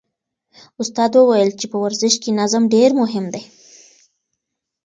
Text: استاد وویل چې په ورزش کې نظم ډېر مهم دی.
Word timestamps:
استاد 0.81 1.11
وویل 1.15 1.49
چې 1.59 1.65
په 1.71 1.77
ورزش 1.83 2.13
کې 2.21 2.37
نظم 2.39 2.63
ډېر 2.75 2.89
مهم 3.01 3.25
دی. 3.33 3.43